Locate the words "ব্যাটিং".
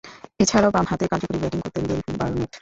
1.41-1.59